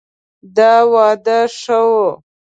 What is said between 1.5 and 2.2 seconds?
ښه ؤ